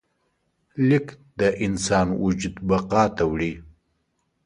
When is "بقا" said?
2.69-3.03